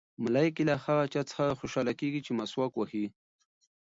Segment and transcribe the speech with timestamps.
[0.23, 3.05] ملایکې له هغه چا څخه خوشحاله کېږي چې مسواک وهي.